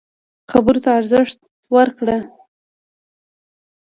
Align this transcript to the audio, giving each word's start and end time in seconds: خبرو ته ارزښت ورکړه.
خبرو 0.51 0.79
ته 0.83 0.89
ارزښت 0.99 1.39
ورکړه. 1.75 2.17